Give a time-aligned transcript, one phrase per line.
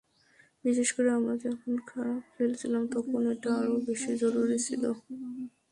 [0.65, 4.83] বিশেষ করে আমরা যখন খারাপ খেলছিলাম, তখন এটা আরও বেশি জরুরি ছিল।